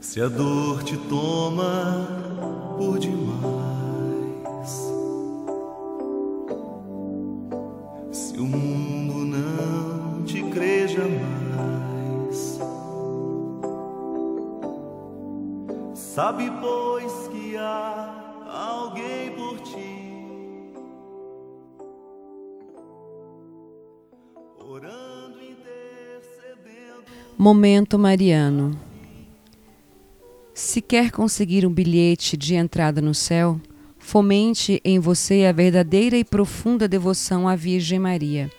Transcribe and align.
Se 0.00 0.20
a 0.20 0.28
dor 0.28 0.82
te 0.82 0.96
toma 0.96 2.08
por 2.76 2.98
demais, 2.98 4.70
se 8.10 8.38
o 8.38 8.46
mundo 8.46 9.36
não 9.36 10.24
te 10.24 10.42
crê 10.50 10.88
jamais, 10.88 12.58
sabe, 15.94 16.50
pois, 16.60 17.28
que 17.28 17.56
há 17.56 18.42
alguém 18.46 19.30
por 19.36 19.60
ti. 19.60 20.07
Momento 27.40 27.96
Mariano. 28.00 28.76
Se 30.52 30.82
quer 30.82 31.12
conseguir 31.12 31.64
um 31.64 31.72
bilhete 31.72 32.36
de 32.36 32.56
entrada 32.56 33.00
no 33.00 33.14
céu, 33.14 33.60
fomente 33.96 34.80
em 34.84 34.98
você 34.98 35.46
a 35.46 35.52
verdadeira 35.52 36.16
e 36.16 36.24
profunda 36.24 36.88
devoção 36.88 37.46
à 37.46 37.54
Virgem 37.54 38.00
Maria. 38.00 38.50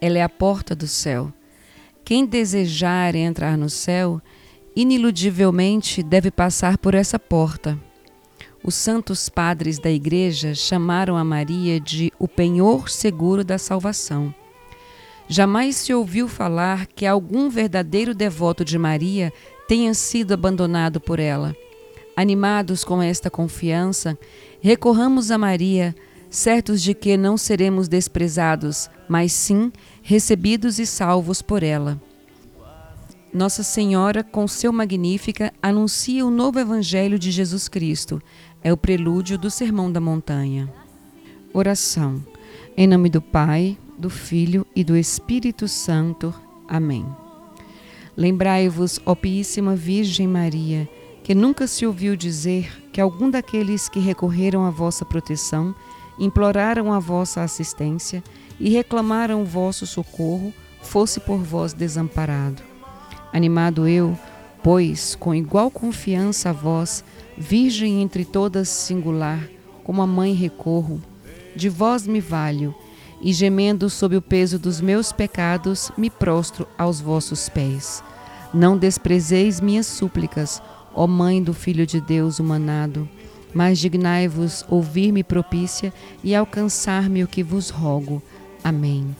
Ela 0.00 0.18
é 0.18 0.22
a 0.24 0.28
porta 0.28 0.74
do 0.74 0.88
céu. 0.88 1.32
Quem 2.04 2.26
desejar 2.26 3.14
entrar 3.14 3.56
no 3.56 3.70
céu, 3.70 4.20
ineludivelmente 4.74 6.02
deve 6.02 6.32
passar 6.32 6.76
por 6.76 6.94
essa 6.94 7.20
porta. 7.20 7.78
Os 8.64 8.74
santos 8.74 9.28
padres 9.28 9.78
da 9.78 9.92
Igreja 9.92 10.56
chamaram 10.56 11.16
a 11.16 11.22
Maria 11.22 11.78
de 11.78 12.12
o 12.18 12.26
penhor 12.26 12.90
seguro 12.90 13.44
da 13.44 13.58
salvação. 13.58 14.34
Jamais 15.28 15.76
se 15.76 15.92
ouviu 15.92 16.26
falar 16.26 16.86
que 16.86 17.04
algum 17.04 17.50
verdadeiro 17.50 18.14
devoto 18.14 18.64
de 18.64 18.78
Maria 18.78 19.30
tenha 19.68 19.92
sido 19.92 20.32
abandonado 20.32 20.98
por 20.98 21.20
ela. 21.20 21.54
Animados 22.16 22.82
com 22.82 23.02
esta 23.02 23.30
confiança, 23.30 24.18
recorramos 24.60 25.30
a 25.30 25.36
Maria, 25.36 25.94
certos 26.30 26.82
de 26.82 26.94
que 26.94 27.16
não 27.16 27.36
seremos 27.36 27.88
desprezados, 27.88 28.88
mas 29.06 29.32
sim 29.32 29.70
recebidos 30.02 30.78
e 30.78 30.86
salvos 30.86 31.42
por 31.42 31.62
ela. 31.62 32.00
Nossa 33.32 33.62
Senhora, 33.62 34.24
com 34.24 34.48
seu 34.48 34.72
Magnífica, 34.72 35.52
anuncia 35.62 36.24
o 36.24 36.30
novo 36.30 36.58
Evangelho 36.58 37.18
de 37.18 37.30
Jesus 37.30 37.68
Cristo. 37.68 38.22
É 38.62 38.72
o 38.72 38.76
prelúdio 38.76 39.36
do 39.36 39.50
Sermão 39.50 39.92
da 39.92 40.00
Montanha. 40.00 40.72
Oração. 41.52 42.24
Em 42.74 42.86
nome 42.86 43.10
do 43.10 43.20
Pai, 43.20 43.76
do 43.98 44.08
Filho 44.08 44.64
e 44.74 44.84
do 44.84 44.96
Espírito 44.96 45.66
Santo. 45.66 46.32
Amém. 46.68 47.04
Lembrai-vos, 48.16 49.00
ó 49.04 49.14
Píssima 49.14 49.74
Virgem 49.74 50.26
Maria, 50.26 50.88
que 51.22 51.34
nunca 51.34 51.66
se 51.66 51.84
ouviu 51.84 52.16
dizer 52.16 52.88
que 52.92 53.00
algum 53.00 53.28
daqueles 53.28 53.88
que 53.88 53.98
recorreram 53.98 54.64
à 54.64 54.70
vossa 54.70 55.04
proteção, 55.04 55.74
imploraram 56.18 56.92
a 56.92 56.98
vossa 56.98 57.42
assistência 57.42 58.22
e 58.58 58.70
reclamaram 58.70 59.42
o 59.42 59.44
vosso 59.44 59.86
socorro, 59.86 60.52
fosse 60.80 61.20
por 61.20 61.38
vós 61.38 61.72
desamparado. 61.72 62.62
Animado 63.32 63.86
eu, 63.86 64.18
pois, 64.62 65.14
com 65.14 65.34
igual 65.34 65.70
confiança 65.70 66.50
a 66.50 66.52
vós, 66.52 67.04
Virgem 67.36 68.02
entre 68.02 68.24
todas 68.24 68.68
singular, 68.68 69.48
como 69.84 70.02
a 70.02 70.06
mãe 70.06 70.32
recorro, 70.34 71.00
de 71.54 71.68
vós 71.68 72.06
me 72.06 72.20
valho, 72.20 72.74
e 73.20 73.32
gemendo 73.32 73.90
sob 73.90 74.16
o 74.16 74.22
peso 74.22 74.58
dos 74.58 74.80
meus 74.80 75.12
pecados, 75.12 75.90
me 75.96 76.08
prostro 76.08 76.66
aos 76.76 77.00
vossos 77.00 77.48
pés. 77.48 78.02
Não 78.52 78.76
desprezeis 78.76 79.60
minhas 79.60 79.86
súplicas, 79.86 80.62
ó 80.94 81.06
Mãe 81.06 81.42
do 81.42 81.52
Filho 81.52 81.86
de 81.86 82.00
Deus 82.00 82.38
humanado, 82.38 83.08
mas 83.52 83.78
dignai-vos 83.78 84.64
ouvir-me 84.68 85.22
propícia 85.22 85.92
e 86.22 86.34
alcançar-me 86.34 87.22
o 87.22 87.28
que 87.28 87.42
vos 87.42 87.70
rogo. 87.70 88.22
Amém. 88.62 89.14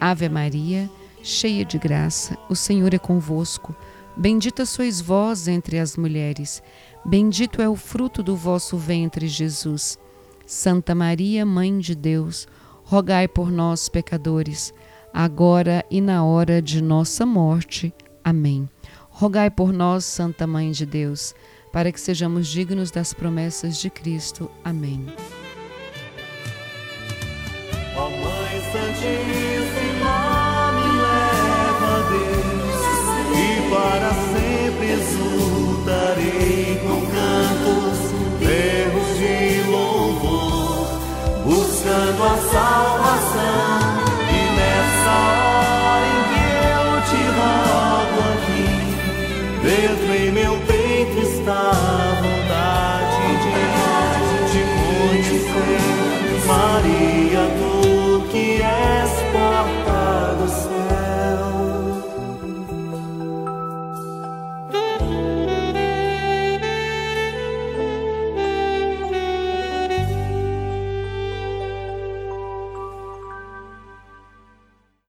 Ave 0.00 0.28
Maria, 0.28 0.88
cheia 1.22 1.64
de 1.64 1.78
graça, 1.78 2.36
o 2.48 2.54
Senhor 2.54 2.94
é 2.94 2.98
convosco. 2.98 3.74
Bendita 4.16 4.66
sois 4.66 5.00
vós 5.00 5.46
entre 5.46 5.78
as 5.78 5.96
mulheres, 5.96 6.62
bendito 7.04 7.62
é 7.62 7.68
o 7.68 7.76
fruto 7.76 8.22
do 8.22 8.34
vosso 8.34 8.76
ventre, 8.76 9.28
Jesus. 9.28 9.98
Santa 10.44 10.94
Maria, 10.94 11.44
Mãe 11.44 11.78
de 11.78 11.94
Deus, 11.94 12.48
rogai 12.88 13.28
por 13.28 13.52
nós, 13.52 13.86
pecadores, 13.86 14.72
agora 15.12 15.84
e 15.90 16.00
na 16.00 16.24
hora 16.24 16.62
de 16.62 16.82
nossa 16.82 17.26
morte. 17.26 17.92
Amém. 18.24 18.66
Rogai 19.10 19.50
por 19.50 19.74
nós, 19.74 20.06
Santa 20.06 20.46
Mãe 20.46 20.70
de 20.70 20.86
Deus, 20.86 21.34
para 21.70 21.92
que 21.92 22.00
sejamos 22.00 22.48
dignos 22.48 22.90
das 22.90 23.12
promessas 23.12 23.76
de 23.76 23.90
Cristo. 23.90 24.50
Amém. 24.64 25.04
Oh, 27.94 28.08
Mãe 28.08 29.37
dentro 49.80 50.12
em 50.12 50.32
meu 50.32 50.58
peito 50.66 51.20
está. 51.20 52.07